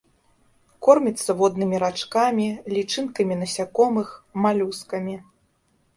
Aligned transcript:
Корміцца 0.87 1.35
воднымі 1.41 1.81
рачкамі, 1.83 2.47
лічынкамі 2.77 3.39
насякомых, 3.43 4.07
малюскамі. 4.47 5.15